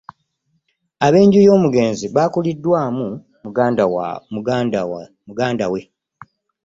[1.05, 3.07] Ab'enju y'omugenzi bakuliddwamu
[4.35, 5.81] muganda we